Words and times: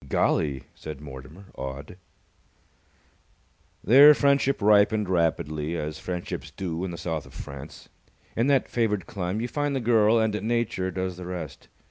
"Golly!" 0.09 0.63
said 0.73 0.99
Mortimer, 0.99 1.45
awed. 1.53 1.95
Their 3.83 4.15
friendship 4.15 4.59
ripened 4.59 5.07
rapidly, 5.07 5.77
as 5.77 5.99
friendships 5.99 6.49
do 6.49 6.83
in 6.83 6.89
the 6.89 6.97
South 6.97 7.27
of 7.27 7.35
France. 7.35 7.87
In 8.35 8.47
that 8.47 8.67
favoured 8.67 9.05
clime, 9.05 9.41
you 9.41 9.47
find 9.47 9.75
the 9.75 9.79
girl 9.79 10.17
and 10.17 10.33
Nature 10.41 10.89
does 10.89 11.17
the 11.17 11.27
rest. 11.27 11.67